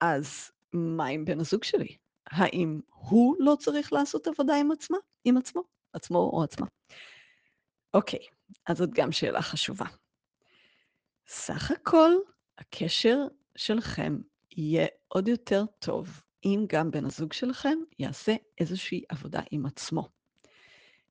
אז 0.00 0.50
מה 0.72 1.06
עם 1.06 1.24
בן 1.24 1.40
הזוג 1.40 1.64
שלי? 1.64 1.96
האם 2.26 2.80
הוא 2.88 3.36
לא 3.38 3.56
צריך 3.58 3.92
לעשות 3.92 4.26
עבודה 4.26 4.56
עם 4.56 4.70
עצמה? 4.72 4.98
עם 5.24 5.36
עצמו? 5.36 5.62
עצמו 5.92 6.18
או 6.18 6.42
עצמה? 6.42 6.66
אוקיי, 7.96 8.20
אז 8.66 8.78
זאת 8.78 8.90
גם 8.94 9.12
שאלה 9.12 9.42
חשובה. 9.42 9.86
סך 11.28 11.70
הכל, 11.70 12.10
הקשר 12.58 13.18
שלכם 13.56 14.18
יהיה 14.56 14.86
עוד 15.08 15.28
יותר 15.28 15.64
טוב 15.78 16.22
אם 16.44 16.64
גם 16.68 16.90
בן 16.90 17.04
הזוג 17.04 17.32
שלכם 17.32 17.78
יעשה 17.98 18.34
איזושהי 18.60 19.02
עבודה 19.08 19.40
עם 19.50 19.66
עצמו. 19.66 20.08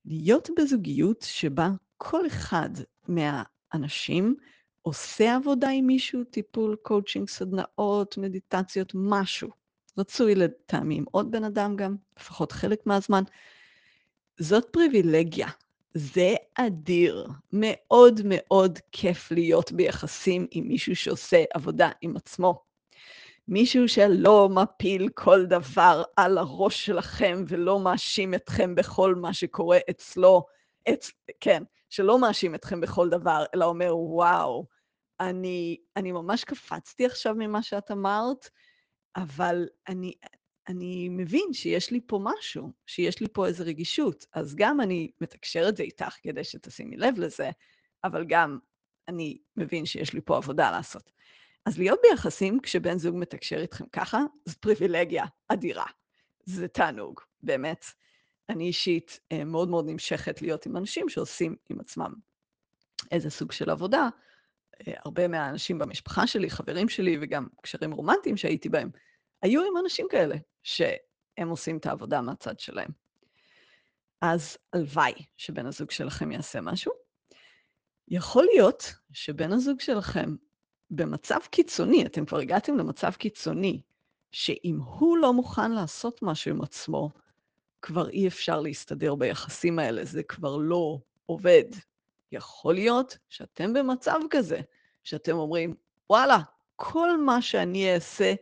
להיות 0.06 0.50
בזוגיות 0.58 1.22
שבה 1.22 1.70
כל 1.98 2.28
אחד 2.28 2.70
מהאנשים 3.08 4.36
עושה 4.82 5.36
עבודה 5.36 5.70
עם 5.70 5.88
מישהו, 5.88 6.24
טיפול, 6.24 6.76
קואוצ'ינג, 6.82 7.30
סדנאות, 7.30 8.18
מדיטציות, 8.18 8.92
משהו. 8.96 9.50
רצוי 9.98 10.36
לטעמי 10.36 10.96
עם 10.98 11.06
עוד 11.12 11.32
בן 11.32 11.44
אדם 11.44 11.76
גם, 11.76 11.96
לפחות 12.20 12.52
חלק 12.52 12.86
מהזמן. 12.86 13.24
זאת 14.40 14.66
פריבילגיה. 14.72 15.48
זה 15.98 16.36
אדיר. 16.56 17.28
מאוד 17.54 18.22
מאוד 18.26 18.80
כיף 18.92 19.32
להיות 19.32 19.72
ביחסים 19.72 20.48
עם 20.52 20.68
מישהו 20.68 20.96
שעושה 20.96 21.44
עבודה 21.54 21.90
עם 22.02 22.18
עצמו. 22.18 22.64
מישהו 23.48 23.88
שלא 23.88 24.50
מפיל 24.50 25.10
כל 25.10 25.46
דבר 25.46 26.04
על 26.16 26.38
הראש 26.38 26.86
שלכם 26.86 27.44
ולא 27.48 27.80
מאשים 27.80 28.34
אתכם 28.34 28.76
בכל 28.76 29.16
מה 29.16 29.34
שקורה 29.34 29.78
אצלו, 29.90 30.46
אצ... 30.90 31.12
כן, 31.40 31.64
שלא 31.90 32.20
מאשים 32.20 32.56
אתכם 32.56 32.82
בכל 32.82 33.10
דבר, 33.10 33.46
אלא 33.56 33.66
אומר, 33.66 33.98
וואו, 33.98 34.66
אני, 35.20 35.78
אני 35.96 36.12
ממש 36.12 36.44
קפצתי 36.44 37.06
עכשיו 37.06 37.36
ממה 37.36 37.64
שאת 37.64 37.92
אמרת, 37.92 38.50
אבל 39.16 39.68
אני, 39.88 40.14
אני 40.68 41.10
מבין 41.10 41.54
שיש 41.54 41.92
לי 41.92 42.00
פה 42.08 42.20
משהו, 42.24 42.72
שיש 42.86 43.20
לי 43.20 43.28
פה 43.34 43.48
איזו 43.48 43.64
רגישות, 43.68 44.26
אז 44.34 44.56
גם 44.56 44.82
אני 44.82 45.12
מתקשר 45.22 45.70
את 45.70 45.78
זה 45.78 45.84
איתך 45.84 46.16
כדי 46.22 46.44
שתשימי 46.44 46.98
לב 46.98 47.20
לזה, 47.20 47.50
אבל 48.04 48.26
גם 48.28 48.58
אני 49.08 49.38
מבין 49.58 49.86
שיש 49.86 50.14
לי 50.14 50.22
פה 50.22 50.38
עבודה 50.38 50.72
לעשות. 50.72 51.12
אז 51.66 51.78
להיות 51.78 52.00
ביחסים 52.10 52.60
כשבן 52.60 52.98
זוג 52.98 53.16
מתקשר 53.18 53.62
איתכם 53.62 53.86
ככה, 53.92 54.20
זו 54.46 54.56
פריבילגיה 54.60 55.26
אדירה. 55.48 55.86
זה 56.46 56.68
תענוג, 56.68 57.20
באמת. 57.44 57.86
אני 58.50 58.68
אישית 58.68 59.20
אה, 59.32 59.44
מאוד 59.44 59.70
מאוד 59.70 59.86
נמשכת 59.90 60.42
להיות 60.42 60.66
עם 60.66 60.78
אנשים 60.78 61.10
שעושים 61.10 61.56
עם 61.70 61.80
עצמם 61.80 62.14
איזה 63.12 63.30
סוג 63.30 63.52
של 63.52 63.70
עבודה. 63.70 64.10
אה, 64.88 64.94
הרבה 65.06 65.28
מהאנשים 65.28 65.80
במשפחה 65.80 66.28
שלי, 66.28 66.50
חברים 66.50 66.90
שלי 66.90 67.18
וגם 67.22 67.48
קשרים 67.62 67.92
רומנטיים 67.92 68.38
שהייתי 68.38 68.70
בהם, 68.70 68.90
היו 69.46 69.64
עם 69.64 69.78
אנשים 69.78 70.08
כאלה, 70.10 70.36
שהם 70.64 71.50
עושים 71.50 71.78
את 71.78 71.86
העבודה 71.86 72.22
מהצד 72.22 72.60
שלהם. 72.60 72.90
אז 74.22 74.58
הלוואי 74.74 75.14
שבן 75.38 75.66
הזוג 75.66 75.92
שלכם 75.92 76.32
יעשה 76.32 76.62
משהו. 76.62 76.92
יכול 78.08 78.46
להיות 78.46 78.94
שבן 79.14 79.52
הזוג 79.52 79.80
שלכם 79.80 80.36
במצב 80.92 81.40
קיצוני, 81.50 82.06
אתם 82.06 82.26
כבר 82.26 82.38
הגעתם 82.38 82.78
למצב 82.78 83.12
קיצוני, 83.12 83.82
שאם 84.32 84.80
הוא 84.86 85.18
לא 85.18 85.34
מוכן 85.34 85.72
לעשות 85.72 86.22
משהו 86.22 86.52
עם 86.52 86.62
עצמו, 86.62 87.10
כבר 87.82 88.10
אי 88.10 88.28
אפשר 88.28 88.62
להסתדר 88.62 89.16
ביחסים 89.16 89.80
האלה, 89.80 90.06
זה 90.06 90.24
כבר 90.24 90.58
לא 90.58 91.00
עובד. 91.26 91.66
יכול 92.32 92.74
להיות 92.74 93.18
שאתם 93.30 93.74
במצב 93.74 94.20
כזה, 94.30 94.62
שאתם 95.04 95.36
אומרים, 95.36 95.76
וואלה, 96.10 96.38
כל 96.76 97.22
מה 97.22 97.42
שאני 97.42 97.94
אעשה 97.94 98.34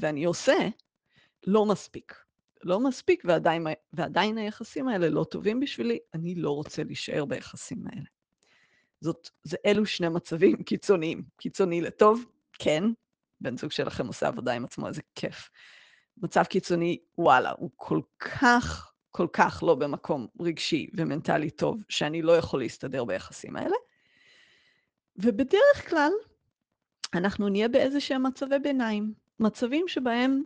ואני 0.00 0.24
עושה, 0.24 0.68
לא 1.46 1.66
מספיק. 1.66 2.14
לא 2.62 2.80
מספיק, 2.80 3.22
ועדיין, 3.24 3.66
ועדיין 3.92 4.38
היחסים 4.38 4.88
האלה 4.88 5.08
לא 5.08 5.24
טובים 5.24 5.60
בשבילי, 5.60 5.98
אני 6.14 6.34
לא 6.34 6.50
רוצה 6.50 6.84
להישאר 6.84 7.24
ביחסים 7.24 7.84
האלה. 7.86 8.06
זאת, 9.00 9.30
זה 9.42 9.56
אלו 9.66 9.86
שני 9.86 10.08
מצבים 10.08 10.62
קיצוניים. 10.68 11.22
קיצוני 11.36 11.80
לטוב, 11.80 12.24
כן, 12.52 12.84
בן 13.40 13.56
זוג 13.56 13.70
שלכם 13.70 14.06
עושה 14.06 14.28
עבודה 14.28 14.52
עם 14.52 14.64
עצמו, 14.64 14.88
איזה 14.88 15.02
כיף. 15.14 15.50
מצב 16.16 16.42
קיצוני, 16.42 16.98
וואלה, 17.18 17.52
הוא 17.58 17.70
כל 17.76 18.00
כך, 18.18 18.92
כל 19.10 19.26
כך 19.32 19.62
לא 19.66 19.74
במקום 19.74 20.26
רגשי 20.40 20.90
ומנטלי 20.94 21.50
טוב, 21.50 21.82
שאני 21.88 22.22
לא 22.22 22.36
יכול 22.36 22.60
להסתדר 22.60 23.04
ביחסים 23.04 23.56
האלה. 23.56 23.76
ובדרך 25.16 25.90
כלל, 25.90 26.12
אנחנו 27.14 27.48
נהיה 27.48 27.68
באיזה 27.68 28.00
שהם 28.00 28.26
מצבי 28.26 28.58
ביניים. 28.58 29.14
מצבים 29.40 29.88
שבהם, 29.88 30.42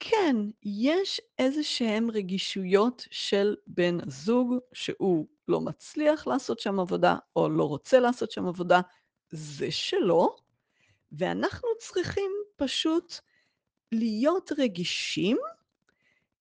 כן, 0.00 0.36
יש 0.62 1.20
איזה 1.38 1.62
שהם 1.62 2.10
רגישויות 2.10 3.06
של 3.10 3.56
בן 3.66 3.98
הזוג, 4.06 4.54
שהוא 4.72 5.26
לא 5.48 5.60
מצליח 5.60 6.26
לעשות 6.26 6.60
שם 6.60 6.80
עבודה, 6.80 7.16
או 7.36 7.48
לא 7.48 7.64
רוצה 7.64 8.00
לעשות 8.00 8.30
שם 8.30 8.46
עבודה, 8.46 8.80
זה 9.30 9.70
שלו, 9.70 10.36
ואנחנו 11.12 11.68
צריכים 11.78 12.30
פשוט 12.56 13.14
להיות 13.92 14.52
רגישים 14.58 15.38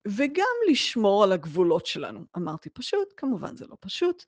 וגם 0.08 0.56
לשמור 0.70 1.24
על 1.24 1.32
הגבולות 1.32 1.86
שלנו. 1.86 2.26
אמרתי 2.38 2.70
פשוט, 2.70 3.14
כמובן 3.18 3.56
זה 3.56 3.68
לא 3.68 3.78
פשוט. 3.80 4.24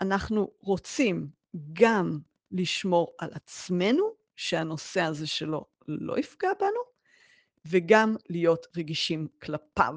אנחנו 0.00 0.50
רוצים 0.60 1.28
גם 1.72 2.18
לשמור 2.52 3.14
על 3.18 3.30
עצמנו, 3.32 4.14
שהנושא 4.36 5.00
הזה 5.00 5.26
שלו 5.26 5.64
לא 5.88 6.18
יפגע 6.18 6.48
בנו, 6.60 6.80
וגם 7.66 8.16
להיות 8.30 8.66
רגישים 8.76 9.28
כלפיו. 9.42 9.96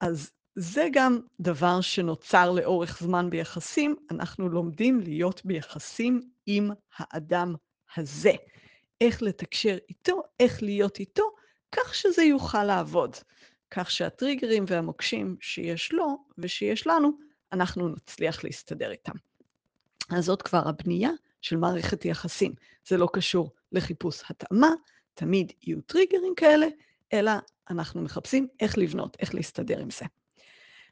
אז 0.00 0.30
זה 0.56 0.88
גם 0.92 1.20
דבר 1.40 1.80
שנוצר 1.80 2.52
לאורך 2.52 2.98
זמן 3.00 3.30
ביחסים, 3.30 3.96
אנחנו 4.10 4.48
לומדים 4.48 5.00
להיות 5.00 5.44
ביחסים 5.44 6.20
עם 6.46 6.70
האדם 6.96 7.54
הזה. 7.96 8.32
איך 9.00 9.22
לתקשר 9.22 9.76
איתו, 9.88 10.22
איך 10.40 10.62
להיות 10.62 11.00
איתו, 11.00 11.22
כך 11.72 11.94
שזה 11.94 12.22
יוכל 12.22 12.64
לעבוד. 12.64 13.16
כך 13.70 13.90
שהטריגרים 13.90 14.64
והמוקשים 14.68 15.36
שיש 15.40 15.92
לו 15.92 16.24
ושיש 16.38 16.86
לנו, 16.86 17.18
אנחנו 17.52 17.88
נצליח 17.88 18.44
להסתדר 18.44 18.90
איתם. 18.90 19.12
אז 20.10 20.24
זאת 20.24 20.42
כבר 20.42 20.68
הבנייה 20.68 21.10
של 21.40 21.56
מערכת 21.56 22.04
יחסים. 22.04 22.54
זה 22.86 22.96
לא 22.96 23.08
קשור 23.12 23.50
לחיפוש 23.72 24.22
התאמה, 24.30 24.70
תמיד 25.14 25.52
יהיו 25.62 25.80
טריגרים 25.80 26.34
כאלה, 26.36 26.66
אלא 27.12 27.32
אנחנו 27.70 28.02
מחפשים 28.02 28.46
איך 28.60 28.78
לבנות, 28.78 29.16
איך 29.20 29.34
להסתדר 29.34 29.80
עם 29.80 29.90
זה. 29.90 30.04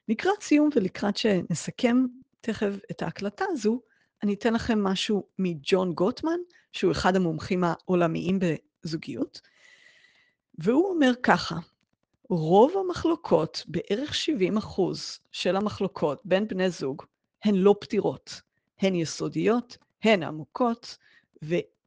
לקראת 0.08 0.42
סיום 0.42 0.68
ולקראת 0.74 1.16
שנסכם 1.16 2.04
תכף 2.40 2.74
את 2.90 3.02
ההקלטה 3.02 3.44
הזו, 3.48 3.80
אני 4.22 4.34
אתן 4.34 4.54
לכם 4.54 4.82
משהו 4.82 5.26
מג'ון 5.38 5.92
גוטמן, 5.92 6.38
שהוא 6.72 6.92
אחד 6.92 7.16
המומחים 7.16 7.64
העולמיים 7.64 8.38
בזוגיות, 8.38 9.40
והוא 10.58 10.90
אומר 10.90 11.12
ככה, 11.22 11.56
רוב 12.28 12.72
המחלוקות, 12.76 13.64
בערך 13.68 14.14
70 14.14 14.56
אחוז 14.56 15.18
של 15.32 15.56
המחלוקות 15.56 16.20
בין 16.24 16.48
בני 16.48 16.70
זוג, 16.70 17.02
הן 17.44 17.54
לא 17.54 17.74
פתירות, 17.80 18.40
הן 18.80 18.94
יסודיות, 18.94 19.76
הן 20.02 20.22
עמוקות, 20.22 20.96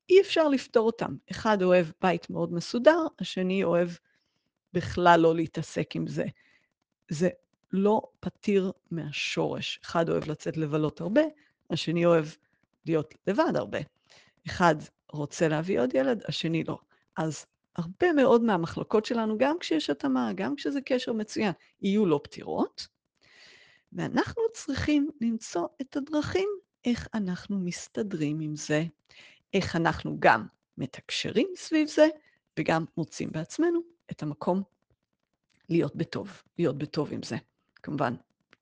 ואי 0.09 0.21
אפשר 0.21 0.47
לפתור 0.47 0.85
אותן. 0.85 1.15
אחד 1.31 1.61
אוהב 1.61 1.85
בית 2.01 2.29
מאוד 2.29 2.53
מסודר, 2.53 2.99
השני 3.19 3.63
אוהב 3.63 3.89
בכלל 4.73 5.19
לא 5.19 5.35
להתעסק 5.35 5.95
עם 5.95 6.07
זה. 6.07 6.25
זה 7.09 7.29
לא 7.71 8.01
פתיר 8.19 8.71
מהשורש. 8.91 9.79
אחד 9.83 10.09
אוהב 10.09 10.29
לצאת 10.29 10.57
לבלות 10.57 11.01
הרבה, 11.01 11.21
השני 11.69 12.05
אוהב 12.05 12.25
להיות 12.85 13.13
לבד 13.27 13.55
הרבה. 13.55 13.79
אחד 14.47 14.75
רוצה 15.11 15.47
להביא 15.47 15.81
עוד 15.81 15.95
ילד, 15.95 16.23
השני 16.27 16.63
לא. 16.63 16.77
אז 17.17 17.45
הרבה 17.75 18.13
מאוד 18.13 18.43
מהמחלקות 18.43 19.05
שלנו, 19.05 19.37
גם 19.37 19.59
כשיש 19.59 19.89
התאמה, 19.89 20.31
גם 20.35 20.55
כשזה 20.55 20.81
קשר 20.81 21.13
מצוין, 21.13 21.51
יהיו 21.81 22.05
לא 22.05 22.19
פתירות, 22.23 22.87
ואנחנו 23.93 24.43
צריכים 24.53 25.09
למצוא 25.21 25.67
את 25.81 25.97
הדרכים 25.97 26.49
איך 26.85 27.07
אנחנו 27.13 27.59
מסתדרים 27.59 28.39
עם 28.39 28.55
זה, 28.55 28.83
איך 29.53 29.75
אנחנו 29.75 30.15
גם 30.19 30.45
מתקשרים 30.77 31.47
סביב 31.55 31.87
זה, 31.87 32.07
וגם 32.59 32.85
מוצאים 32.97 33.31
בעצמנו 33.31 33.79
את 34.11 34.23
המקום 34.23 34.63
להיות 35.69 35.95
בטוב, 35.95 36.43
להיות 36.59 36.77
בטוב 36.77 37.13
עם 37.13 37.23
זה. 37.23 37.37
כמובן, 37.75 38.15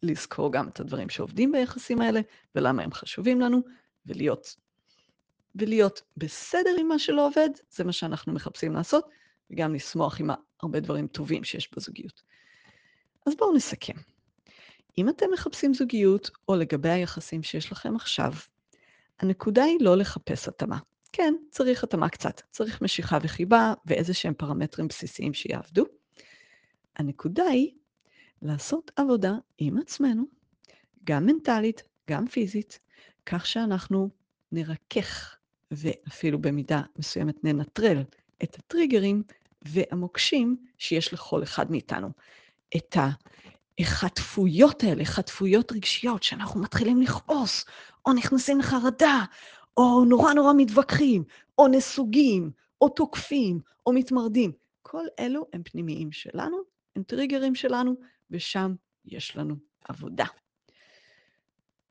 לזכור 0.03 0.51
גם 0.51 0.67
את 0.67 0.79
הדברים 0.79 1.09
שעובדים 1.09 1.51
ביחסים 1.51 2.01
האלה, 2.01 2.21
ולמה 2.55 2.83
הם 2.83 2.93
חשובים 2.93 3.41
לנו, 3.41 3.61
ולהיות, 4.05 4.55
ולהיות 5.55 6.01
בסדר 6.17 6.75
עם 6.79 6.87
מה 6.87 6.99
שלא 6.99 7.27
עובד, 7.27 7.49
זה 7.69 7.83
מה 7.83 7.91
שאנחנו 7.91 8.33
מחפשים 8.33 8.73
לעשות, 8.73 9.09
וגם 9.51 9.75
לשמוח 9.75 10.19
עם 10.19 10.29
הרבה 10.61 10.79
דברים 10.79 11.07
טובים 11.07 11.43
שיש 11.43 11.73
בזוגיות. 11.75 12.23
אז 13.27 13.35
בואו 13.35 13.55
נסכם. 13.55 13.93
אם 14.97 15.09
אתם 15.09 15.25
מחפשים 15.33 15.73
זוגיות, 15.73 16.29
או 16.47 16.55
לגבי 16.55 16.89
היחסים 16.89 17.43
שיש 17.43 17.71
לכם 17.71 17.95
עכשיו, 17.95 18.33
הנקודה 19.19 19.63
היא 19.63 19.77
לא 19.81 19.97
לחפש 19.97 20.47
התאמה. 20.47 20.79
כן, 21.11 21.33
צריך 21.51 21.83
התאמה 21.83 22.09
קצת, 22.09 22.41
צריך 22.51 22.81
משיכה 22.81 23.17
וחיבה 23.21 23.73
ואיזה 23.85 24.13
שהם 24.13 24.33
פרמטרים 24.33 24.87
בסיסיים 24.87 25.33
שיעבדו. 25.33 25.85
הנקודה 26.95 27.43
היא 27.43 27.71
לעשות 28.41 28.91
עבודה 28.95 29.33
עם 29.57 29.77
עצמנו, 29.77 30.23
גם 31.03 31.25
מנטלית, 31.25 31.83
גם 32.09 32.27
פיזית, 32.27 32.79
כך 33.25 33.45
שאנחנו 33.45 34.09
נרכך 34.51 35.35
ואפילו 35.71 36.41
במידה 36.41 36.81
מסוימת 36.99 37.43
ננטרל 37.43 38.03
את 38.43 38.55
הטריגרים 38.59 39.23
והמוקשים 39.61 40.57
שיש 40.77 41.13
לכל 41.13 41.43
אחד 41.43 41.71
מאיתנו. 41.71 42.09
את 42.77 42.97
החטפויות 43.79 44.83
האלה, 44.83 45.05
חטפויות 45.05 45.71
רגשיות, 45.71 46.23
שאנחנו 46.23 46.61
מתחילים 46.61 47.01
לכעוס, 47.01 47.65
או 48.05 48.13
נכנסים 48.13 48.59
לחרדה, 48.59 49.25
או 49.77 50.05
נורא 50.05 50.33
נורא 50.33 50.53
מתווכחים, 50.57 51.23
או 51.57 51.67
נסוגים, 51.67 52.51
או 52.81 52.89
תוקפים, 52.89 53.59
או 53.85 53.93
מתמרדים. 53.93 54.51
כל 54.81 55.05
אלו 55.19 55.45
הם 55.53 55.63
פנימיים 55.63 56.11
שלנו, 56.11 56.57
הם 56.95 57.03
טריגרים 57.03 57.55
שלנו, 57.55 57.95
ושם 58.31 58.75
יש 59.05 59.37
לנו 59.37 59.55
עבודה. 59.83 60.25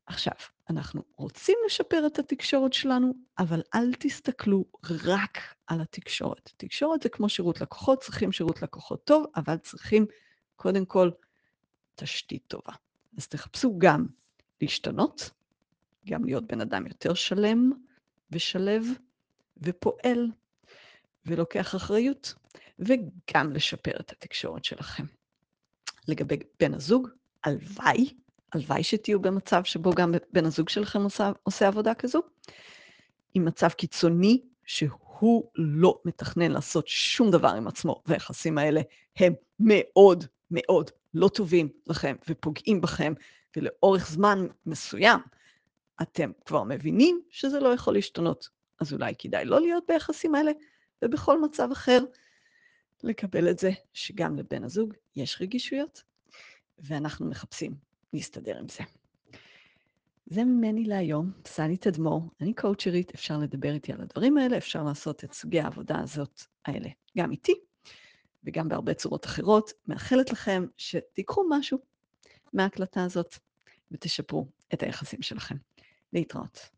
עכשיו, 0.07 0.35
אנחנו 0.71 1.03
רוצים 1.17 1.59
לשפר 1.67 2.07
את 2.07 2.19
התקשורת 2.19 2.73
שלנו, 2.73 3.15
אבל 3.39 3.63
אל 3.75 3.95
תסתכלו 3.99 4.65
רק 5.05 5.39
על 5.67 5.81
התקשורת. 5.81 6.51
תקשורת 6.57 7.03
זה 7.03 7.09
כמו 7.09 7.29
שירות 7.29 7.61
לקוחות, 7.61 8.01
צריכים 8.01 8.33
שירות 8.33 8.63
לקוחות 8.63 9.05
טוב, 9.05 9.27
אבל 9.37 9.57
צריכים 9.57 10.07
קודם 10.57 10.85
כל 10.85 11.11
תשתית 11.95 12.45
טובה. 12.47 12.73
אז 13.19 13.29
תחפשו 13.29 13.75
גם 13.79 14.07
להשתנות, 14.61 15.31
גם 16.07 16.25
להיות 16.25 16.47
בן 16.47 16.61
אדם 16.61 16.87
יותר 16.87 17.15
שלם 17.15 17.73
ושלב 18.31 18.85
ופועל 19.63 20.31
ולוקח 21.27 21.75
אחריות, 21.75 22.35
וגם 22.79 23.53
לשפר 23.53 24.01
את 24.01 24.11
התקשורת 24.13 24.65
שלכם. 24.65 25.05
לגבי 26.09 26.39
בן 26.61 26.75
הזוג, 26.75 27.09
הלוואי, 27.45 28.15
הלוואי 28.53 28.83
שתהיו 28.83 29.23
במצב 29.23 29.65
שבו 29.65 29.91
גם 29.95 30.15
בן 30.33 30.45
הזוג 30.45 30.69
שלכם 30.69 31.03
עושה, 31.03 31.33
עושה 31.43 31.69
עבודה 31.69 31.95
כזו, 31.95 32.23
עם 33.35 33.45
מצב 33.45 33.69
קיצוני 33.69 34.43
שהוא 34.65 35.51
לא 35.55 36.01
מתכנן 36.05 36.51
לעשות 36.51 36.89
שום 36.89 37.31
דבר 37.31 37.49
עם 37.49 37.67
עצמו, 37.67 38.03
והיחסים 38.07 38.59
האלה 38.59 38.81
הם 39.17 39.33
מאוד 39.61 40.25
מאוד 40.51 40.91
לא 41.15 41.29
טובים 41.29 41.69
לכם 41.87 42.17
ופוגעים 42.29 42.81
בכם, 42.81 43.13
ולאורך 43.57 44.11
זמן 44.11 44.47
מסוים 44.67 45.21
אתם 46.03 46.31
כבר 46.45 46.63
מבינים 46.63 47.23
שזה 47.31 47.61
לא 47.61 47.69
יכול 47.69 47.95
להשתנות. 47.95 48.49
אז 48.81 48.93
אולי 48.93 49.15
כדאי 49.19 49.45
לא 49.45 49.61
להיות 49.61 49.85
ביחסים 49.89 50.35
האלה, 50.35 50.53
ובכל 51.03 51.43
מצב 51.43 51.69
אחר 51.73 52.05
לקבל 53.03 53.51
את 53.51 53.59
זה 53.59 53.71
שגם 53.93 54.37
לבן 54.37 54.65
הזוג 54.65 54.95
יש 55.17 55.39
רגישויות, 55.41 56.03
ואנחנו 56.79 57.27
מחפשים 57.27 57.75
להסתדר 58.13 58.59
עם 58.59 58.69
זה. 58.69 58.85
זה 60.27 60.45
ממני 60.45 60.85
להיום, 60.85 61.33
סני 61.47 61.77
תדמור, 61.77 62.31
אני 62.41 62.55
קואוצ'רית, 62.55 63.15
אפשר 63.15 63.39
לדבר 63.39 63.73
איתי 63.75 63.93
על 63.93 64.01
הדברים 64.01 64.39
האלה, 64.39 64.57
אפשר 64.57 64.83
לעשות 64.83 65.25
את 65.25 65.33
סוגי 65.33 65.61
העבודה 65.61 66.01
הזאת 66.01 66.43
האלה 66.65 66.89
גם 67.19 67.31
איתי, 67.31 67.55
וגם 68.45 68.69
בהרבה 68.69 68.95
צורות 68.95 69.27
אחרות. 69.27 69.73
מאחלת 69.89 70.31
לכם 70.31 70.67
שתיקחו 70.77 71.43
משהו 71.51 71.79
מההקלטה 72.53 73.05
הזאת 73.05 73.35
ותשפרו 73.91 74.49
את 74.75 74.83
היחסים 74.83 75.23
שלכם. 75.23 75.57
להתראות. 76.15 76.74